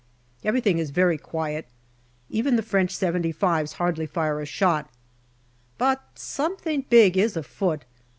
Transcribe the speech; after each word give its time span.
Everything 0.43 0.79
is 0.79 0.89
very 0.89 1.15
quiet; 1.19 1.67
even 2.27 2.55
the 2.55 2.63
French" 2.63 2.89
75*5" 2.97 3.73
hardly 3.73 4.07
fire 4.07 4.41
a 4.41 4.47
shot; 4.47 4.89
but 5.77 6.01
something 6.15 6.85
big 6.89 7.19
is 7.19 7.37
afoot. 7.37 7.85